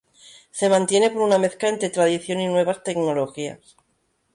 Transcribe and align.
Se 0.49 0.67
mantiene 0.67 1.11
por 1.11 1.21
una 1.21 1.37
mezcla 1.37 1.69
entre 1.69 1.91
tradición 1.91 2.39
y 2.41 2.47
nuevas 2.47 2.81
tecnologías. 2.83 3.77